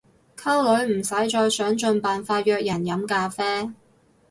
[0.35, 3.71] 溝女唔使再想盡辦法約人飲咖啡